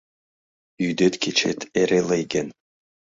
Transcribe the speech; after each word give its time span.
Йӱдет-кечет 0.83 1.59
эре 1.81 1.99
лыйген 2.07 2.47